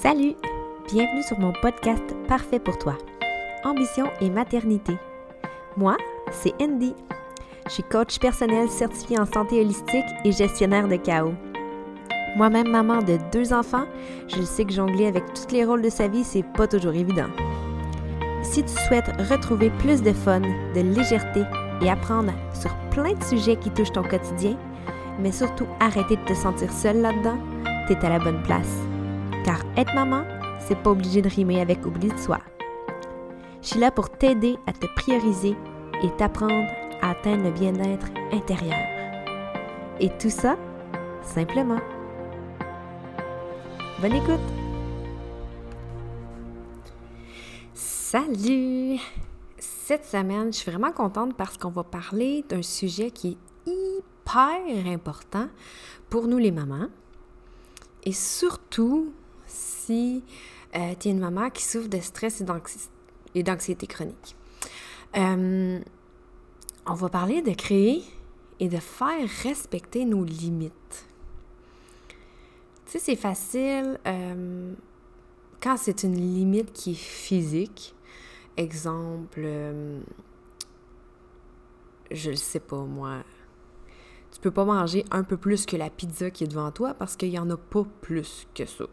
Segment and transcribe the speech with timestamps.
[0.00, 0.36] Salut!
[0.92, 2.96] Bienvenue sur mon podcast Parfait pour toi.
[3.64, 4.96] Ambition et maternité.
[5.76, 5.96] Moi,
[6.30, 6.94] c'est Andy.
[7.66, 11.34] Je suis coach personnel certifié en santé holistique et gestionnaire de chaos.
[12.36, 13.86] Moi-même maman de deux enfants,
[14.28, 17.30] je sais que jongler avec tous les rôles de sa vie, c'est pas toujours évident.
[18.44, 21.42] Si tu souhaites retrouver plus de fun, de légèreté
[21.82, 24.56] et apprendre sur plein de sujets qui touchent ton quotidien,
[25.18, 27.38] mais surtout arrêter de te sentir seule là-dedans,
[27.88, 28.87] t'es à la bonne place.
[29.48, 30.24] Car être maman,
[30.60, 32.38] c'est pas obligé de rimer avec oubli de soi.
[33.62, 35.56] Je suis là pour t'aider à te prioriser
[36.02, 36.68] et t'apprendre
[37.00, 38.76] à atteindre le bien-être intérieur.
[40.00, 40.58] Et tout ça,
[41.22, 41.80] simplement.
[44.02, 44.38] Bonne écoute!
[47.72, 48.98] Salut!
[49.58, 54.92] Cette semaine, je suis vraiment contente parce qu'on va parler d'un sujet qui est hyper
[54.92, 55.48] important
[56.10, 56.88] pour nous les mamans.
[58.04, 59.10] Et surtout
[59.88, 60.22] si
[60.76, 62.42] euh, tu es une maman qui souffre de stress
[63.34, 64.36] et d'anxiété chronique.
[65.16, 65.80] Euh,
[66.86, 68.02] on va parler de créer
[68.60, 71.06] et de faire respecter nos limites.
[72.84, 74.74] Tu sais, c'est facile euh,
[75.62, 77.94] quand c'est une limite qui est physique.
[78.58, 79.40] Exemple,
[82.10, 83.22] je ne sais pas moi,
[84.32, 87.16] tu peux pas manger un peu plus que la pizza qui est devant toi parce
[87.16, 88.84] qu'il n'y en a pas plus que ça.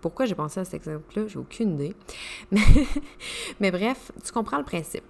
[0.00, 1.94] Pourquoi j'ai pensé à cet exemple-là, j'ai aucune idée.
[3.60, 5.04] Mais, bref, tu comprends le principe.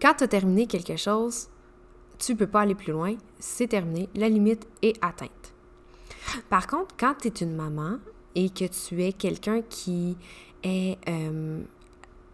[0.00, 1.48] Quand tu as terminé quelque chose,
[2.18, 5.54] tu ne peux pas aller plus loin, c'est terminé, la limite est atteinte.
[6.48, 7.98] Par contre, quand tu es une maman
[8.34, 10.16] et que tu es quelqu'un qui
[10.62, 11.62] est euh,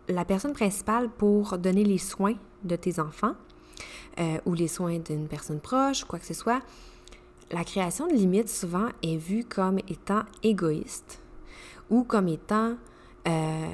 [0.08, 3.34] la personne principale pour donner les soins de tes enfants,
[4.20, 6.60] euh, ou les soins d'une personne proche, quoi que ce soit,
[7.50, 11.21] la création de limites souvent est vue comme étant égoïste
[11.90, 12.74] ou comme étant
[13.28, 13.72] euh,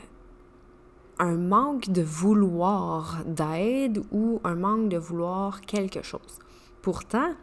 [1.19, 6.39] un manque de vouloir d'aide ou un manque de vouloir quelque chose.
[6.83, 7.35] Pourtant,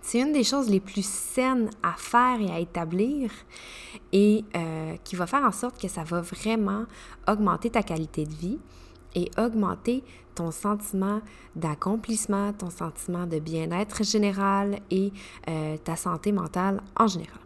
[0.00, 3.30] c'est une des choses les plus saines à faire et à établir
[4.12, 6.84] et euh, qui va faire en sorte que ça va vraiment
[7.26, 8.58] augmenter ta qualité de vie
[9.14, 11.20] et augmenter ton sentiment
[11.56, 15.12] d'accomplissement, ton sentiment de bien-être général et
[15.48, 17.38] euh, ta santé mentale en général.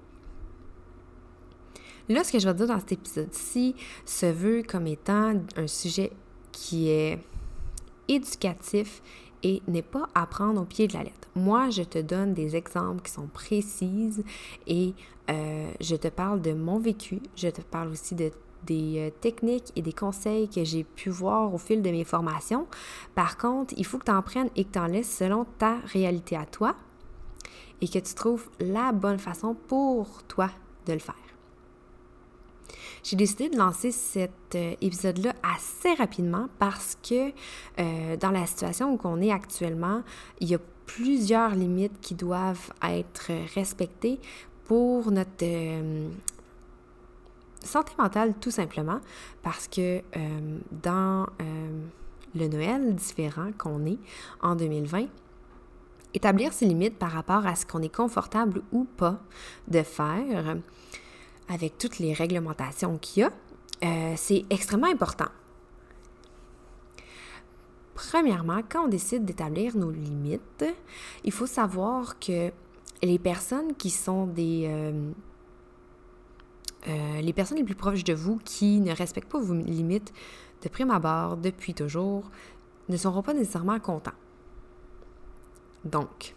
[2.08, 3.74] Là, ce que je vais dire dans cet épisode-ci
[4.06, 6.10] se veut comme étant un sujet
[6.52, 7.19] qui est
[8.08, 9.02] éducatif
[9.42, 11.28] et n'est pas à prendre au pied de la lettre.
[11.34, 14.24] Moi, je te donne des exemples qui sont précises
[14.66, 14.94] et
[15.30, 17.20] euh, je te parle de mon vécu.
[17.36, 18.30] Je te parle aussi de
[18.64, 22.66] des euh, techniques et des conseils que j'ai pu voir au fil de mes formations.
[23.14, 25.76] Par contre, il faut que tu en prennes et que tu en laisses selon ta
[25.92, 26.74] réalité à toi
[27.80, 30.50] et que tu trouves la bonne façon pour toi
[30.86, 31.14] de le faire.
[33.08, 37.30] J'ai décidé de lancer cet euh, épisode-là assez rapidement parce que
[37.80, 40.02] euh, dans la situation où on est actuellement,
[40.41, 44.20] il y a plusieurs limites qui doivent être respectées
[44.66, 45.42] pour notre
[47.64, 49.00] santé mentale tout simplement
[49.42, 51.80] parce que euh, dans euh,
[52.34, 53.98] le Noël différent qu'on est
[54.42, 55.06] en 2020,
[56.12, 59.18] établir ses limites par rapport à ce qu'on est confortable ou pas
[59.66, 60.58] de faire
[61.48, 63.32] avec toutes les réglementations qu'il y a,
[63.84, 65.28] euh, c'est extrêmement important.
[67.94, 70.64] Premièrement, quand on décide d'établir nos limites,
[71.25, 72.53] il faut savoir que
[73.03, 74.69] les personnes qui sont des,
[76.88, 80.12] euh, les personnes les plus proches de vous qui ne respectent pas vos limites
[80.62, 82.30] de prime abord, depuis toujours,
[82.88, 84.10] ne seront pas nécessairement contents.
[85.84, 86.34] Donc,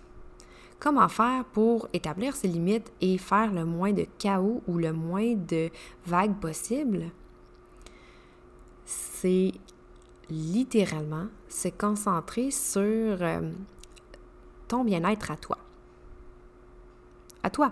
[0.82, 5.36] comment faire pour établir ces limites et faire le moins de chaos ou le moins
[5.36, 5.70] de
[6.06, 7.06] vagues possible?
[8.84, 9.54] C'est
[10.30, 13.50] littéralement se concentrer sur euh,
[14.68, 15.58] ton bien-être à toi.
[17.44, 17.72] À toi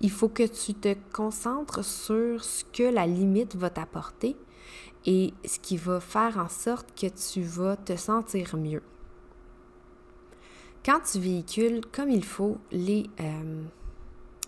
[0.00, 4.36] il faut que tu te concentres sur ce que la limite va t'apporter
[5.06, 8.82] et ce qui va faire en sorte que tu vas te sentir mieux.
[10.84, 13.62] Quand tu véhicules comme il faut les euh,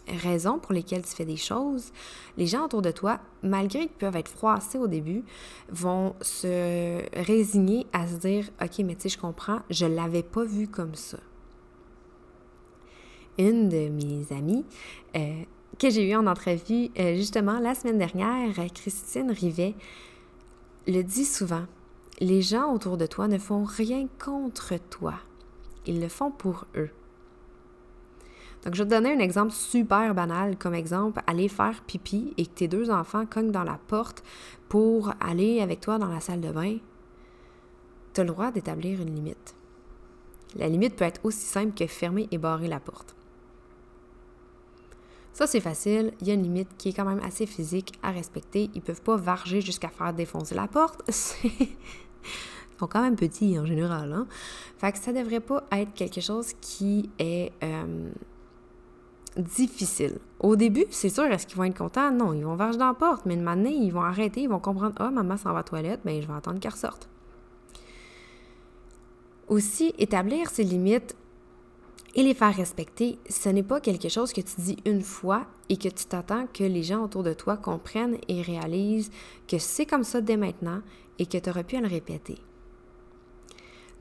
[0.08, 1.92] raisons pour lesquelles tu fais des choses,
[2.36, 5.24] les gens autour de toi, malgré qu'ils peuvent être froissés au début,
[5.70, 10.22] vont se résigner à se dire OK, mais tu sais, je comprends, je ne l'avais
[10.22, 11.18] pas vu comme ça
[13.38, 14.64] une de mes amies
[15.16, 15.42] euh,
[15.78, 19.74] que j'ai eue en entrevue euh, justement la semaine dernière, Christine Rivet,
[20.86, 21.64] le dit souvent.
[22.20, 25.14] Les gens autour de toi ne font rien contre toi.
[25.86, 26.90] Ils le font pour eux.
[28.64, 32.46] Donc, je vais te donner un exemple super banal, comme exemple, aller faire pipi et
[32.46, 34.22] que tes deux enfants cognent dans la porte
[34.68, 36.78] pour aller avec toi dans la salle de bain.
[38.14, 39.54] Tu as le droit d'établir une limite.
[40.54, 43.16] La limite peut être aussi simple que fermer et barrer la porte.
[45.32, 46.12] Ça, c'est facile.
[46.20, 48.70] Il y a une limite qui est quand même assez physique à respecter.
[48.74, 51.02] Ils peuvent pas varger jusqu'à faire défoncer la porte.
[52.78, 54.12] Sont quand même petits en général.
[54.12, 54.26] Hein?
[54.78, 58.10] Fait ça devrait pas être quelque chose qui est euh,
[59.36, 60.18] difficile.
[60.40, 62.10] Au début, c'est sûr, est-ce qu'ils vont être contents?
[62.10, 64.58] Non, ils vont varger dans la porte, mais une année, ils vont arrêter, ils vont
[64.58, 67.08] comprendre Ah, maman s'en va à la toilette, bien, je vais attendre qu'elle ressorte.
[69.48, 71.16] Aussi, établir ses limites
[72.14, 75.76] et les faire respecter, ce n'est pas quelque chose que tu dis une fois et
[75.76, 79.10] que tu t'attends que les gens autour de toi comprennent et réalisent
[79.48, 80.82] que c'est comme ça dès maintenant
[81.18, 82.38] et que tu aurais pu le répéter.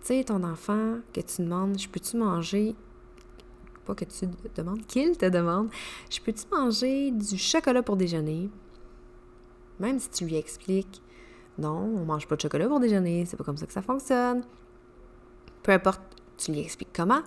[0.02, 2.76] Tu sais, ton enfant, que tu demandes, je peux-tu manger,
[3.86, 5.70] pas que tu demandes, qu'il te demande,
[6.10, 8.50] je peux-tu manger du chocolat pour déjeuner?
[9.80, 11.02] Même si tu lui expliques,
[11.60, 14.44] non, on mange pas de chocolat pour déjeuner, c'est pas comme ça que ça fonctionne.
[15.62, 16.02] Peu importe,
[16.38, 17.22] tu lui expliques comment,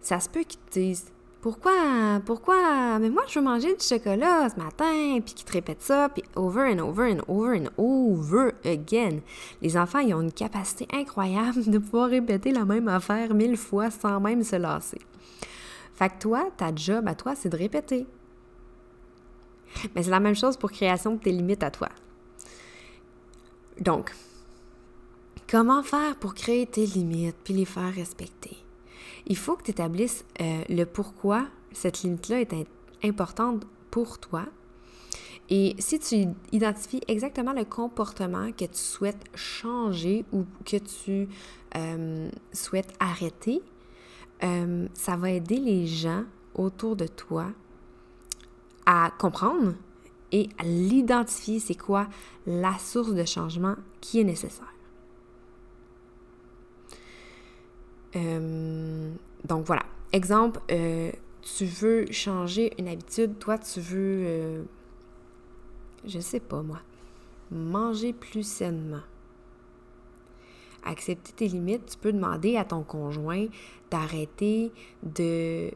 [0.00, 1.12] ça se peut qu'ils te disent
[1.42, 5.82] pourquoi, pourquoi, mais moi je veux manger du chocolat ce matin, puis qu'ils te répètent
[5.82, 9.18] ça, puis over and over and over and over again.
[9.60, 13.90] Les enfants, ils ont une capacité incroyable de pouvoir répéter la même affaire mille fois
[13.90, 15.00] sans même se lasser.
[15.94, 18.06] Fait que toi, ta job à toi, c'est de répéter.
[19.96, 21.88] Mais c'est la même chose pour création de tes limites à toi.
[23.80, 24.14] Donc,
[25.50, 28.58] comment faire pour créer tes limites puis les faire respecter?
[29.26, 32.54] Il faut que tu établisses euh, le pourquoi cette limite-là est
[33.04, 34.46] importante pour toi.
[35.50, 41.28] Et si tu identifies exactement le comportement que tu souhaites changer ou que tu
[41.76, 43.60] euh, souhaites arrêter,
[44.42, 46.24] euh, ça va aider les gens
[46.54, 47.46] autour de toi
[48.86, 49.74] à comprendre
[50.32, 52.08] et à l'identifier, c'est quoi
[52.46, 54.72] la source de changement qui est nécessaire.
[56.92, 56.96] Euh,
[58.14, 59.82] donc voilà.
[60.12, 61.10] Exemple, euh,
[61.40, 64.62] tu veux changer une habitude, toi tu veux, euh,
[66.04, 66.80] je sais pas moi,
[67.50, 69.00] manger plus sainement.
[70.84, 73.46] Accepter tes limites, tu peux demander à ton conjoint
[73.90, 74.72] d'arrêter
[75.02, 75.70] de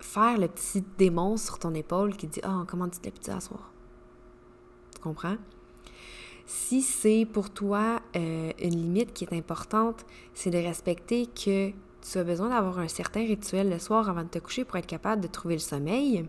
[0.00, 3.40] faire le petit démon sur ton épaule qui dit Ah, oh, comment tu t'es à
[3.40, 3.70] soir?
[4.94, 5.36] Tu comprends?
[6.46, 10.04] Si c'est pour toi euh, une limite qui est importante,
[10.34, 14.28] c'est de respecter que tu as besoin d'avoir un certain rituel le soir avant de
[14.28, 16.26] te coucher pour être capable de trouver le sommeil.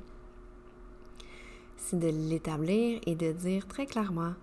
[1.77, 4.33] C'est de l'établir et de dire très clairement,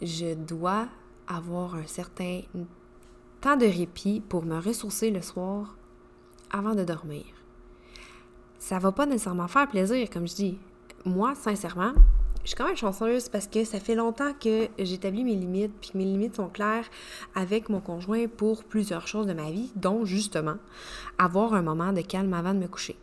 [0.00, 0.88] je dois
[1.26, 2.42] avoir un certain
[3.40, 5.76] temps de répit pour me ressourcer le soir
[6.50, 7.24] avant de dormir.
[8.58, 10.58] Ça va pas nécessairement faire plaisir, comme je dis.
[11.04, 11.92] Moi, sincèrement,
[12.44, 15.92] je suis quand même chanceuse parce que ça fait longtemps que j'établis mes limites, puis
[15.94, 16.84] mes limites sont claires
[17.34, 20.56] avec mon conjoint pour plusieurs choses de ma vie, dont justement
[21.16, 22.96] avoir un moment de calme avant de me coucher.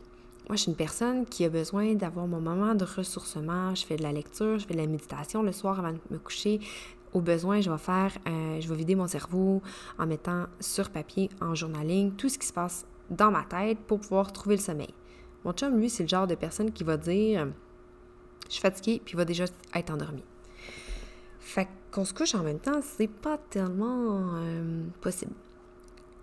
[0.47, 3.73] Moi, je suis une personne qui a besoin d'avoir mon moment de ressourcement.
[3.73, 6.19] Je fais de la lecture, je fais de la méditation le soir avant de me
[6.19, 6.59] coucher.
[7.13, 9.61] Au besoin, je vais faire, euh, je vais vider mon cerveau
[9.97, 13.99] en mettant sur papier, en journaling, tout ce qui se passe dans ma tête pour
[14.01, 14.93] pouvoir trouver le sommeil.
[15.45, 17.47] Mon chum, lui, c'est le genre de personne qui va dire
[18.51, 20.23] je suis fatiguée, puis il va déjà être endormi.
[21.39, 25.33] Fait qu'on se couche en même temps, c'est pas tellement euh, possible.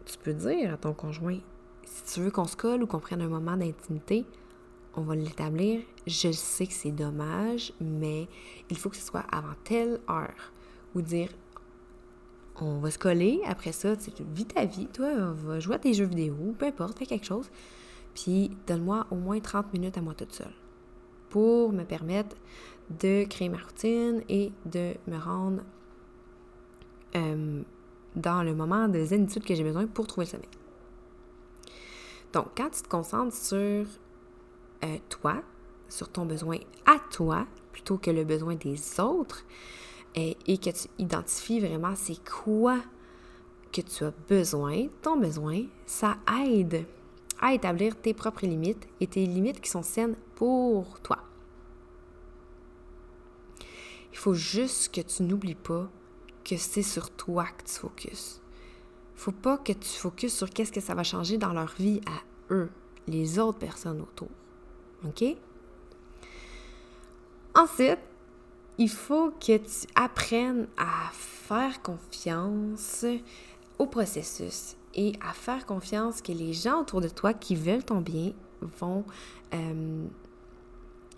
[0.05, 1.39] Tu peux dire à ton conjoint,
[1.85, 4.27] si tu veux qu'on se colle ou qu'on prenne un moment d'intimité,
[4.95, 5.81] on va l'établir.
[6.07, 8.29] Je sais que c'est dommage, mais
[8.69, 10.53] il faut que ce soit avant telle heure.
[10.95, 11.31] Ou dire,
[12.61, 15.95] on va se coller, après ça, tu vis ta vie, toi, va jouer à tes
[15.95, 17.49] jeux vidéo, peu importe, fais quelque chose.
[18.15, 20.53] Puis donne-moi au moins 30 minutes à moi toute seule
[21.31, 22.37] pour me permettre
[23.01, 25.63] de créer ma routine et de me rendre
[27.17, 27.63] euh,
[28.17, 30.49] dans le moment de zénitude que j'ai besoin pour trouver le sommeil.
[32.33, 33.87] Donc, quand tu te concentres sur
[34.85, 35.43] euh, toi,
[35.89, 39.45] sur ton besoin à toi, plutôt que le besoin des autres,
[40.15, 42.79] et, euh, et que tu identifies vraiment c'est quoi
[43.73, 46.17] que tu as besoin, ton besoin, ça
[46.47, 46.87] aide
[47.41, 51.19] à établir tes propres limites et tes limites qui sont saines pour toi.
[54.13, 55.89] Il faut juste que tu n'oublies pas
[56.45, 58.41] que c'est sur toi que tu focuses.
[59.15, 62.53] Faut pas que tu focuses sur qu'est-ce que ça va changer dans leur vie à
[62.53, 62.71] eux,
[63.07, 64.31] les autres personnes autour.
[65.05, 65.25] OK?
[67.55, 67.99] Ensuite,
[68.79, 73.05] il faut que tu apprennes à faire confiance
[73.79, 78.01] au processus et à faire confiance que les gens autour de toi qui veulent ton
[78.01, 79.05] bien vont,
[79.55, 80.07] euh,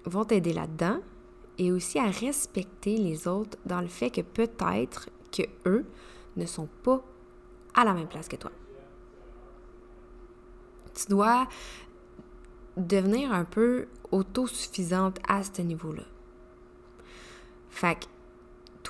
[0.04, 0.98] vont t'aider là-dedans
[1.58, 5.84] et aussi à respecter les autres dans le fait que peut-être que eux
[6.36, 7.02] ne sont pas
[7.74, 8.50] à la même place que toi.
[10.94, 11.48] Tu dois
[12.76, 16.02] devenir un peu autosuffisante à ce niveau-là.
[17.70, 18.06] Fait que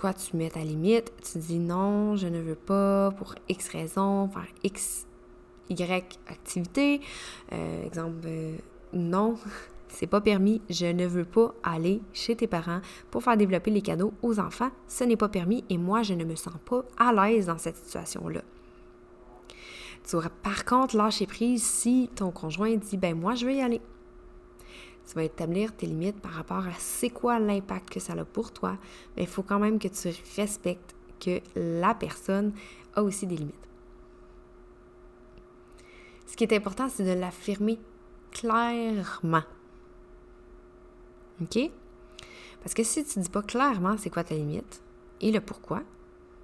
[0.00, 4.30] toi, tu mets ta limite, tu dis non, je ne veux pas pour X raison,
[4.30, 5.06] faire X,
[5.68, 7.02] Y activité.
[7.52, 8.56] Euh, exemple, euh,
[8.94, 9.34] non,
[9.88, 12.80] c'est pas permis, je ne veux pas aller chez tes parents
[13.10, 16.24] pour faire développer les cadeaux aux enfants, ce n'est pas permis et moi, je ne
[16.24, 18.40] me sens pas à l'aise dans cette situation-là.
[20.08, 23.60] Tu auras par contre lâcher prise si ton conjoint dit ben moi je veux y
[23.60, 23.82] aller.
[25.10, 28.52] Tu vas établir tes limites par rapport à c'est quoi l'impact que ça a pour
[28.52, 28.76] toi,
[29.16, 32.52] mais il faut quand même que tu respectes que la personne
[32.94, 33.68] a aussi des limites.
[36.26, 37.80] Ce qui est important, c'est de l'affirmer
[38.30, 39.42] clairement.
[41.42, 41.58] OK?
[42.62, 44.80] Parce que si tu ne dis pas clairement c'est quoi ta limite
[45.20, 45.82] et le pourquoi,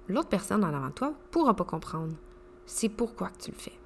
[0.09, 2.13] l'autre personne en avant de toi ne pourra pas comprendre
[2.65, 3.79] c'est pourquoi que tu le fais.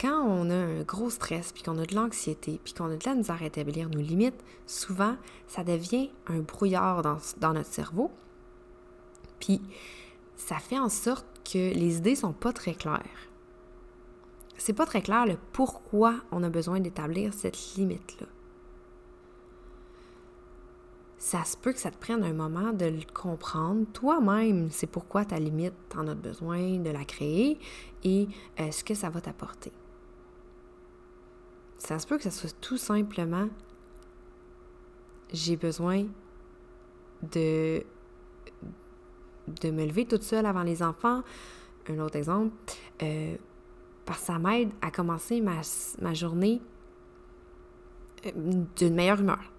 [0.00, 3.06] Quand on a un gros stress, puis qu'on a de l'anxiété, puis qu'on a de
[3.06, 5.16] la misère à établir nos limites, souvent,
[5.48, 8.10] ça devient un brouillard dans, notre cerveau.
[9.40, 9.60] Puis,
[10.36, 13.02] ça fait en sorte que les idées sont pas très claires.
[14.58, 18.26] C'est pas très clair le pourquoi on a besoin d'établir cette limite-là
[21.26, 24.68] ça se peut que ça te prenne un moment de le comprendre toi-même.
[24.70, 27.58] C'est pourquoi ta limite, en as besoin de la créer
[28.04, 28.28] et
[28.60, 29.72] euh, ce que ça va t'apporter.
[31.78, 33.48] Ça se peut que ça soit tout simplement
[35.32, 36.06] j'ai besoin
[37.32, 37.82] de,
[39.60, 41.22] de me lever toute seule avant les enfants.
[41.88, 42.54] Un autre exemple,
[43.02, 43.36] euh,
[44.04, 45.60] parce que ça m'aide à commencer ma,
[46.00, 46.60] ma journée
[48.26, 48.30] euh,
[48.76, 49.52] d'une meilleure humeur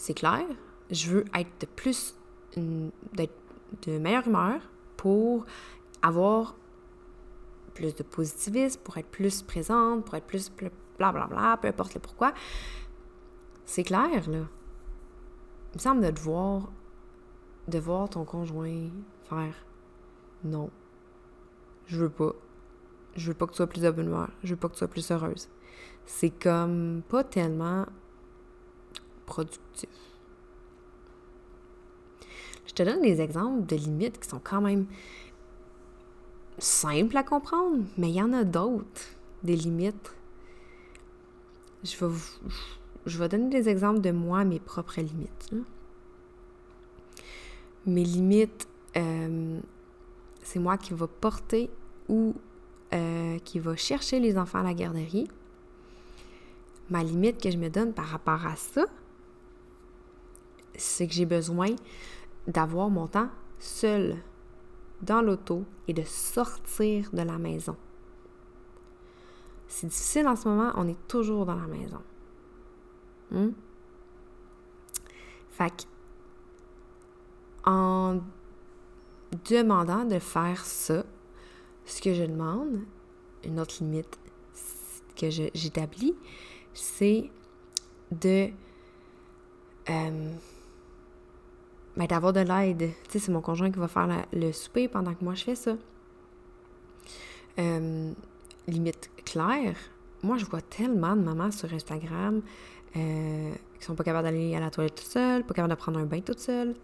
[0.00, 0.46] c'est clair,
[0.90, 2.14] je veux être de plus,
[2.56, 3.34] d'être
[3.86, 4.62] de meilleure humeur
[4.96, 5.44] pour
[6.00, 6.56] avoir
[7.70, 10.50] plus de positivisme, pour être plus présente, pour être plus
[10.98, 12.32] blablabla, bla, bla, peu importe le pourquoi.
[13.64, 14.46] C'est clair, là.
[15.72, 16.70] Il me semble de te voir,
[17.68, 18.90] de voir ton conjoint
[19.28, 19.54] faire
[20.44, 20.70] non.
[21.86, 22.32] Je veux pas.
[23.16, 24.30] Je veux pas que tu sois plus de bonne humeur.
[24.42, 25.48] Je veux pas que tu sois plus heureuse.
[26.06, 27.86] C'est comme pas tellement
[29.26, 29.88] productif.
[32.66, 34.86] Je te donne des exemples de limites qui sont quand même
[36.60, 39.02] simples à comprendre, mais il y en a d'autres,
[39.42, 40.14] des limites.
[41.82, 42.14] Je vais,
[43.06, 45.50] je vais donner des exemples de moi, mes propres limites.
[47.86, 49.58] Mes limites, euh,
[50.42, 51.70] c'est moi qui va porter
[52.08, 52.34] ou
[52.92, 55.28] euh, qui va chercher les enfants à la garderie.
[56.90, 58.84] Ma limite que je me donne par rapport à ça,
[60.74, 61.68] c'est que j'ai besoin
[62.46, 64.16] d'avoir mon temps seul
[65.02, 67.76] dans l'auto et de sortir de la maison.
[69.68, 72.02] C'est difficile en ce moment, on est toujours dans la maison.
[73.30, 73.50] Hmm?
[75.50, 75.82] Fait que,
[77.70, 78.20] en
[79.48, 81.04] demandant de faire ça,
[81.84, 82.80] ce que je demande,
[83.44, 84.18] une autre limite
[85.16, 86.16] que j'établis,
[86.74, 87.30] c'est
[88.10, 88.50] de
[89.88, 90.32] euh,
[91.96, 92.90] ben, d'avoir de l'aide.
[93.04, 95.54] Tu sais, c'est mon conjoint qui va faire le souper pendant que moi je fais
[95.54, 95.76] ça.
[97.58, 98.12] Euh,
[98.68, 99.76] limite claire,
[100.22, 102.42] moi je vois tellement de mamans sur Instagram
[102.96, 105.98] euh, qui sont pas capables d'aller à la toilette toute seule, pas capables de prendre
[105.98, 106.74] un bain toute seule.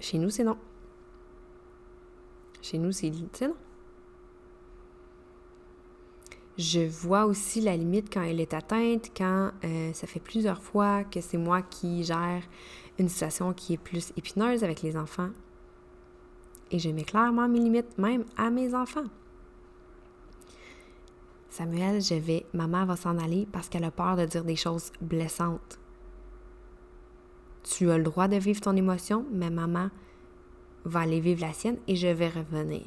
[0.00, 0.56] Chez nous, c'est non.
[2.62, 3.10] Chez nous, c'est
[3.42, 3.54] non.
[6.58, 11.04] Je vois aussi la limite quand elle est atteinte, quand euh, ça fait plusieurs fois
[11.04, 12.42] que c'est moi qui gère
[12.98, 15.30] une situation qui est plus épineuse avec les enfants.
[16.72, 19.04] Et je mets clairement mes limites, même à mes enfants.
[21.48, 24.90] Samuel, je vais, maman va s'en aller parce qu'elle a peur de dire des choses
[25.00, 25.78] blessantes.
[27.62, 29.90] Tu as le droit de vivre ton émotion, mais maman
[30.84, 32.82] va aller vivre la sienne et je vais revenir.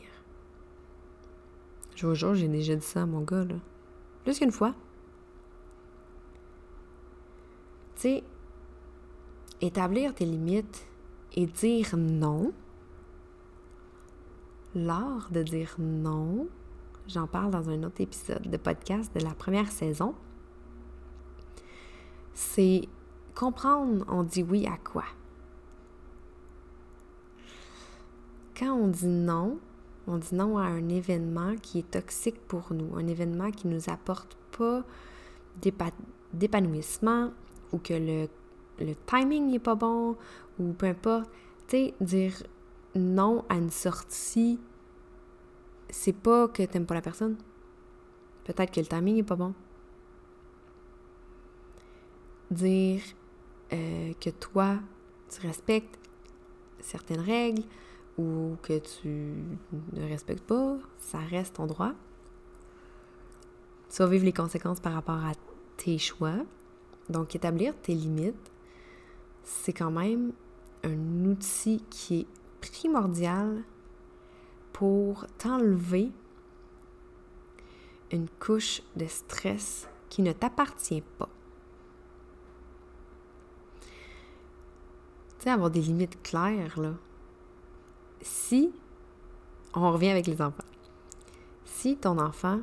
[1.95, 3.55] Je vous jure, j'ai déjà dit ça à mon gars, là.
[4.23, 4.73] Plus qu'une fois.
[7.95, 8.23] Tu sais,
[9.61, 10.87] établir tes limites
[11.33, 12.51] et dire non,
[14.73, 16.47] l'art de dire non,
[17.07, 20.15] j'en parle dans un autre épisode de podcast de la première saison,
[22.33, 22.87] c'est
[23.35, 25.05] comprendre on dit oui à quoi.
[28.61, 29.57] quand on dit non,
[30.11, 33.75] on dit non à un événement qui est toxique pour nous, un événement qui ne
[33.75, 34.83] nous apporte pas
[36.33, 37.31] d'épanouissement
[37.71, 40.17] ou que le, timing n'est pas bon
[40.59, 41.29] ou peu importe.
[41.67, 42.33] Tu sais, dire
[42.93, 44.59] non à une sortie,
[45.89, 47.37] c'est pas que t'aimes pas la personne.
[48.43, 49.53] Peut-être que le timing n'est pas bon.
[52.49, 53.01] Dire
[53.71, 54.79] euh, que toi,
[55.29, 55.97] tu respectes
[56.81, 57.63] certaines règles
[58.21, 59.33] ou que tu
[59.93, 61.93] ne respectes pas, ça reste ton droit.
[63.89, 65.33] Tu vas vivre les conséquences par rapport à
[65.77, 66.37] tes choix.
[67.09, 68.51] Donc, établir tes limites,
[69.43, 70.31] c'est quand même
[70.83, 72.27] un outil qui est
[72.61, 73.63] primordial
[74.71, 76.11] pour t'enlever
[78.11, 81.29] une couche de stress qui ne t'appartient pas.
[85.39, 86.93] Tu sais, avoir des limites claires, là.
[88.21, 88.71] Si,
[89.73, 90.63] on revient avec les enfants,
[91.65, 92.59] si ton enfant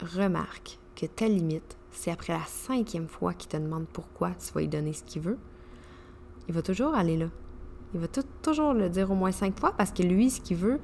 [0.00, 4.60] remarque que ta limite, c'est après la cinquième fois qu'il te demande pourquoi tu vas
[4.60, 5.38] lui donner ce qu'il veut,
[6.48, 7.26] il va toujours aller là.
[7.94, 8.06] Il va
[8.42, 10.80] toujours le dire au moins cinq fois parce que lui, ce qu'il veut,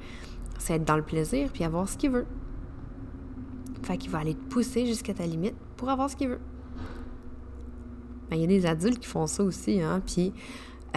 [0.58, 2.26] c'est être dans le plaisir puis avoir ce qu'il veut.
[3.82, 6.40] Fait qu'il va aller te pousser jusqu'à ta limite pour avoir ce qu'il veut.
[8.30, 10.02] Ben, il y a des adultes qui font ça aussi, hein.
[10.04, 10.32] Puis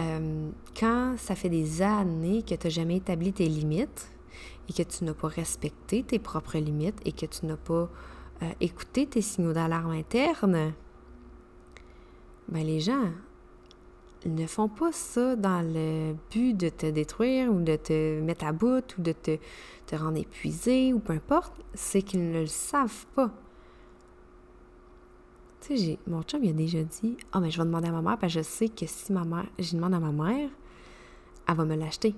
[0.00, 4.10] euh, quand ça fait des années que tu n'as jamais établi tes limites
[4.68, 7.88] et que tu n'as pas respecté tes propres limites et que tu n'as pas
[8.42, 10.72] euh, écouté tes signaux d'alarme interne,
[12.48, 13.10] ben les gens,
[14.26, 18.52] ne font pas ça dans le but de te détruire ou de te mettre à
[18.52, 19.38] bout ou de te,
[19.86, 23.30] te rendre épuisé ou peu importe, c'est qu'ils ne le savent pas.
[25.60, 27.92] Tu sais, mon chum il a déjà dit Ah, oh, mais je vais demander à
[27.92, 30.50] ma mère parce que je sais que si ma mère, j'y demande à ma mère,
[31.46, 32.14] elle va me l'acheter.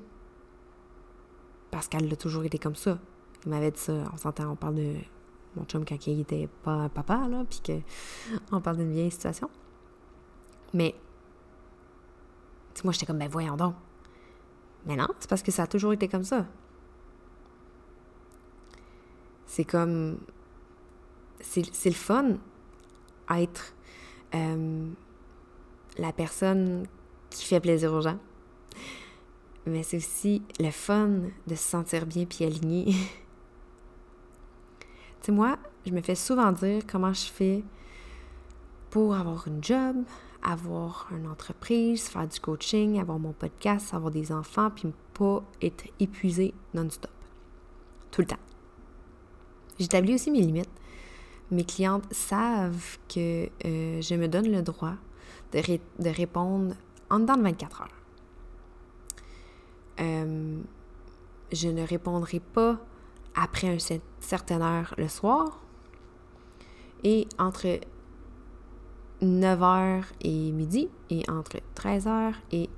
[1.70, 2.98] Parce qu'elle a toujours été comme ça.
[3.44, 3.92] Il m'avait dit ça.
[4.12, 4.94] On s'entend, on parle de
[5.56, 7.60] mon chum quand il était pas papa, là, puis
[8.48, 9.50] qu'on parle d'une vieille situation.
[10.72, 10.94] Mais
[12.84, 13.74] moi, j'étais comme, ben voyons donc.
[14.86, 16.46] Mais non, c'est parce que ça a toujours été comme ça.
[19.46, 20.18] C'est comme.
[21.40, 22.36] C'est le fun
[23.30, 23.74] être
[24.34, 24.88] euh,
[25.98, 26.86] la personne
[27.30, 28.18] qui fait plaisir aux gens.
[29.66, 31.08] Mais c'est aussi le fun
[31.46, 32.84] de se sentir bien puis aligné.
[34.80, 34.86] tu
[35.22, 35.56] sais, moi,
[35.86, 37.64] je me fais souvent dire comment je fais
[38.90, 39.96] pour avoir une job,
[40.42, 45.84] avoir une entreprise, faire du coaching, avoir mon podcast, avoir des enfants, puis pas être
[46.00, 47.10] épuisé non-stop.
[48.10, 48.36] Tout le temps.
[49.78, 50.68] J'établis aussi mes limites.
[51.52, 54.94] Mes clientes savent que euh, je me donne le droit
[55.52, 56.74] de, répondre
[57.10, 57.88] en dedans de 24 heures.
[60.00, 60.58] Euh,
[61.52, 62.78] je ne répondrai pas
[63.34, 65.60] après une certaine heure le soir.
[67.04, 67.80] Et entre
[69.20, 72.70] 9h et midi et entre 13h et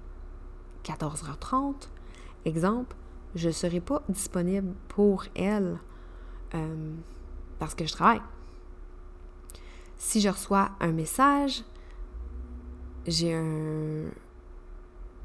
[0.83, 1.75] 14h30,
[2.45, 2.97] exemple,
[3.37, 5.79] je ne serai pas disponible pour elle
[6.57, 6.95] euh,
[7.61, 8.21] parce que je travaille.
[10.07, 11.65] Si je reçois un message,
[13.07, 14.11] j'ai un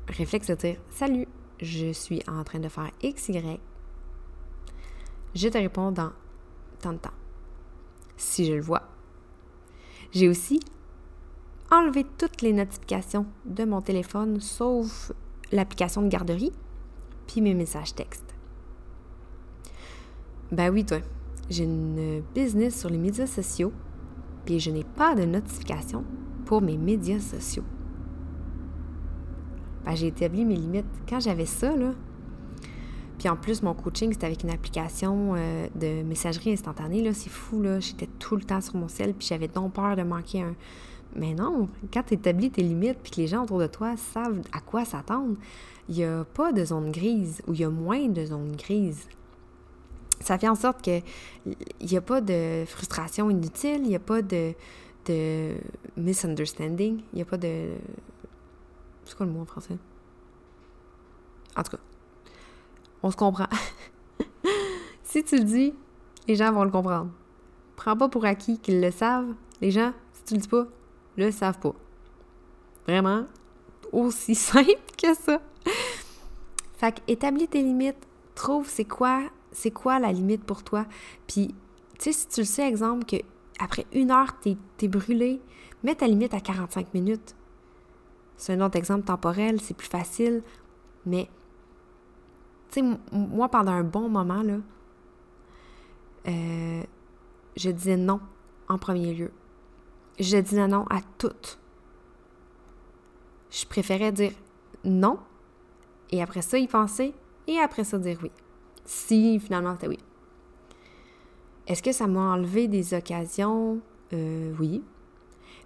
[0.08, 1.28] réflexe de dire Salut,
[1.60, 3.60] je suis en train de faire XY.
[5.36, 6.14] Je te réponds dans
[6.80, 7.12] tant de temps.
[8.16, 8.84] Si je le vois.
[10.14, 10.62] J'ai aussi
[11.70, 15.12] enlever toutes les notifications de mon téléphone, sauf
[15.52, 16.54] l'application de garderie,
[17.28, 18.34] puis mes messages textes.
[20.54, 21.00] Ben oui, toi,
[21.50, 23.74] j'ai une business sur les médias sociaux,
[24.58, 26.04] je n'ai pas de notification
[26.46, 27.64] pour mes médias sociaux.
[29.86, 30.86] Ben, j'ai établi mes limites.
[31.08, 31.92] Quand j'avais ça, là,
[33.20, 37.04] puis en plus, mon coaching, c'était avec une application euh, de messagerie instantanée.
[37.04, 37.82] Là, c'est fou, là.
[37.82, 40.56] J'étais tout le temps sur mon ciel, puis j'avais donc peur de manquer un,
[41.16, 44.42] mais non, quand tu établis tes limites puis que les gens autour de toi savent
[44.52, 45.36] à quoi s'attendre,
[45.88, 49.08] il n'y a pas de zone grise ou il y a moins de zone grise.
[50.30, 51.02] Ça fait en sorte qu'il
[51.82, 54.54] n'y a pas de frustration inutile, il n'y a pas de,
[55.08, 55.56] de
[55.98, 57.70] misunderstanding, il n'y a pas de.
[59.06, 59.76] C'est quoi le mot en français?
[61.58, 61.84] En tout cas,
[63.02, 63.48] on se comprend.
[65.04, 65.74] si tu le dis,
[66.28, 67.10] les gens vont le comprendre.
[67.76, 69.34] Prends pas pour acquis qu'ils le savent.
[69.62, 70.68] Les gens, si tu le dis pas,
[71.18, 71.74] le savent pas.
[72.86, 73.26] Vraiment,
[73.92, 75.42] aussi simple que ça.
[76.78, 80.86] Fait que établis tes limites, trouve c'est quoi, c'est quoi la limite pour toi?
[81.28, 81.56] Puis,
[82.00, 83.18] tu sais, si tu le sais, exemple, que
[83.60, 85.42] après une heure, t'es es brûlé,
[85.84, 87.36] mets ta limite à 45 minutes.
[88.38, 90.44] C'est un autre exemple temporel, c'est plus facile,
[91.06, 91.30] mais
[92.72, 94.58] Tu sais, moi, pendant un bon moment, là,
[96.28, 96.84] euh,
[97.56, 98.20] je disais non
[98.68, 99.32] en premier lieu.
[100.20, 101.58] Je disais non à tout.
[103.50, 104.32] Je préférais dire
[104.84, 105.20] non
[106.12, 107.14] et après ça y penser
[107.48, 108.32] et après ça dire oui.
[108.90, 110.00] Si finalement c'était oui.
[111.68, 113.82] Est-ce que ça m'a enlevé des occasions?
[114.14, 114.84] Euh, oui.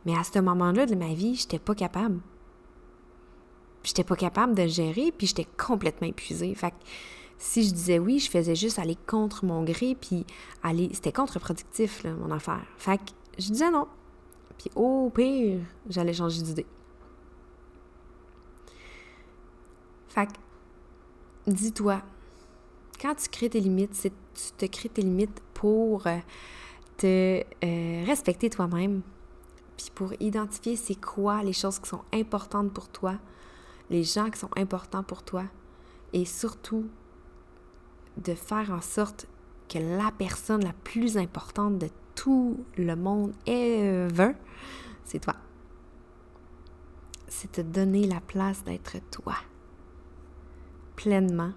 [0.05, 2.19] Mais à ce moment-là de ma vie, j'étais pas capable.
[3.85, 6.53] J'étais pas capable de gérer, puis j'étais complètement épuisée.
[6.53, 6.75] Fait que
[7.37, 10.25] si je disais oui, je faisais juste aller contre mon gré, puis
[10.61, 10.89] aller.
[10.91, 12.65] C'était contre-productif, mon affaire.
[12.75, 13.87] Fait que je disais non.
[14.57, 16.65] Puis au pire, j'allais changer d'idée.
[20.09, 20.27] Fait
[21.47, 22.01] dis-toi,
[23.03, 26.17] quand tu crées tes limites, c'est tu te crées tes limites pour euh,
[26.95, 29.01] te euh, respecter toi-même,
[29.75, 33.15] puis pour identifier c'est quoi les choses qui sont importantes pour toi,
[33.89, 35.43] les gens qui sont importants pour toi,
[36.13, 36.85] et surtout
[38.15, 39.27] de faire en sorte
[39.67, 44.31] que la personne la plus importante de tout le monde ever,
[45.03, 45.35] c'est toi.
[47.27, 49.35] C'est te donner la place d'être toi,
[50.95, 51.51] pleinement.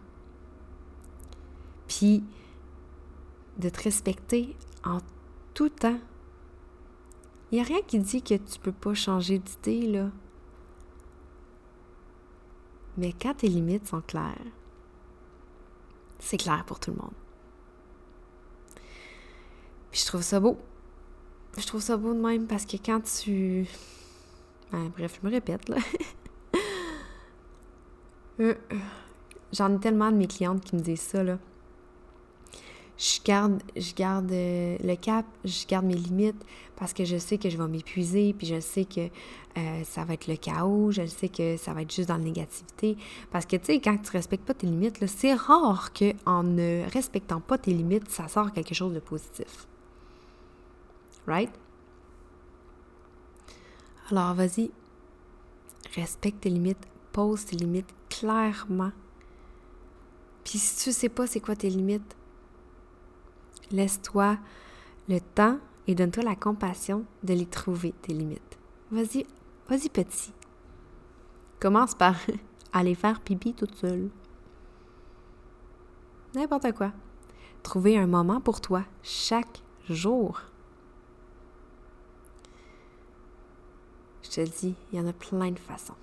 [3.58, 4.54] De te respecter
[4.84, 4.98] en
[5.54, 5.98] tout temps.
[7.50, 10.10] Il n'y a rien qui dit que tu peux pas changer d'idée, là.
[12.98, 14.34] Mais quand tes limites sont claires,
[16.18, 17.14] c'est clair pour tout le monde.
[19.90, 20.58] Puis je trouve ça beau.
[21.56, 23.66] Je trouve ça beau de même parce que quand tu.
[24.72, 25.76] Ben, bref, je me répète, là.
[28.38, 28.54] Euh,
[29.50, 31.38] j'en ai tellement de mes clientes qui me disent ça, là
[32.98, 36.42] je garde, je garde euh, le cap, je garde mes limites
[36.76, 39.08] parce que je sais que je vais m'épuiser, puis je sais que
[39.58, 42.24] euh, ça va être le chaos, je sais que ça va être juste dans la
[42.24, 42.96] négativité.
[43.30, 47.40] Parce que, tu sais, quand tu respectes pas tes limites, c'est rare qu'en ne respectant
[47.40, 49.66] pas tes limites, ça sort quelque chose de positif.
[51.26, 51.50] Right?
[54.10, 54.70] Alors, vas-y,
[55.94, 58.92] respecte tes limites, pose tes limites clairement.
[60.44, 62.16] Puis si tu sais pas c'est quoi tes limites,
[63.70, 64.38] Laisse-toi
[65.08, 68.58] le temps et donne-toi la compassion de les trouver, tes limites.
[68.90, 69.26] Vas-y,
[69.68, 70.32] vas-y petit.
[71.60, 72.16] Commence par
[72.72, 74.10] aller faire pipi toute seule.
[76.34, 76.92] N'importe quoi.
[77.62, 80.40] Trouver un moment pour toi chaque jour.
[84.22, 85.94] Je te dis, il y en a plein de façons.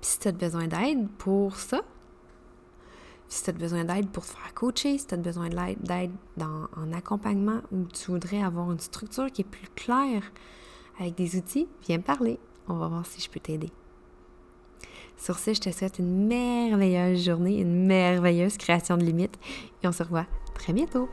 [0.00, 1.82] Puis si tu as besoin d'aide pour ça,
[3.28, 6.92] si tu as besoin d'aide pour te faire coacher, si tu as besoin d'aide en
[6.92, 10.22] accompagnement ou tu voudrais avoir une structure qui est plus claire
[11.00, 12.38] avec des outils, viens me parler.
[12.68, 13.70] On va voir si je peux t'aider.
[15.16, 19.38] Sur ce, je te souhaite une merveilleuse journée, une merveilleuse création de limites
[19.82, 21.08] et on se revoit très bientôt.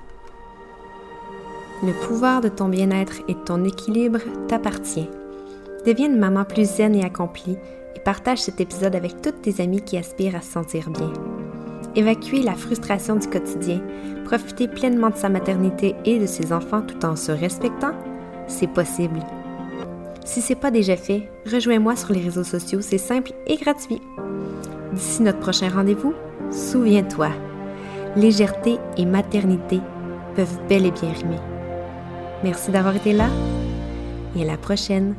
[1.83, 5.09] Le pouvoir de ton bien-être et de ton équilibre t'appartient.
[5.85, 7.57] Deviens une maman plus zen et accomplie
[7.95, 11.11] et partage cet épisode avec toutes tes amies qui aspirent à se sentir bien
[11.95, 13.81] évacuer la frustration du quotidien,
[14.25, 17.93] profiter pleinement de sa maternité et de ses enfants tout en se respectant,
[18.47, 19.19] c'est possible.
[20.25, 24.01] Si c'est pas déjà fait, rejoins-moi sur les réseaux sociaux, c'est simple et gratuit.
[24.93, 26.13] D'ici notre prochain rendez-vous,
[26.51, 27.29] souviens-toi,
[28.15, 29.79] légèreté et maternité
[30.35, 31.39] peuvent bel et bien rimer.
[32.43, 33.27] Merci d'avoir été là
[34.35, 35.15] et à la prochaine.